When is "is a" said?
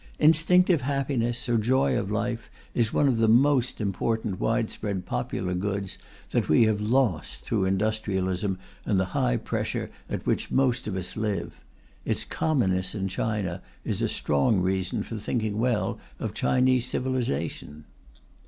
13.85-14.09